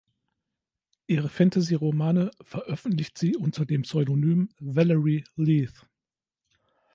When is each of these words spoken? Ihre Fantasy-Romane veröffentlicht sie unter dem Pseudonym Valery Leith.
Ihre 1.05 1.29
Fantasy-Romane 1.29 2.31
veröffentlicht 2.41 3.19
sie 3.19 3.35
unter 3.37 3.67
dem 3.67 3.83
Pseudonym 3.83 4.49
Valery 4.59 5.23
Leith. 5.35 5.87